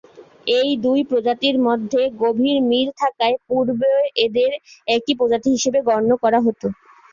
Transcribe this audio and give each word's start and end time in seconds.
এই 0.57 0.69
দুই 0.83 0.99
প্রজাতির 1.09 1.55
মধ্যে 1.67 2.01
গভীর 2.21 2.57
মিল 2.69 2.87
থাকায় 3.01 3.37
পূর্বে 3.47 3.93
এদের 4.25 4.51
একই 4.87 5.13
প্রজাতি 5.19 5.49
হিসেবে 5.55 5.79
গণ্য 5.89 6.11
করা 6.23 6.39
হত। 6.45 6.61